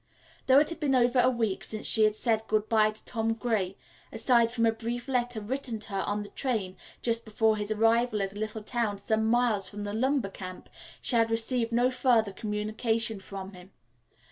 [0.47, 3.35] Though it had been over a week since she had said good bye to Tom
[3.35, 3.75] Gray,
[4.11, 8.23] aside from a brief letter written to her on the train just before his arrival
[8.23, 10.69] at a little town some miles from the lumber camp,
[11.03, 13.73] she had received no further communication from him.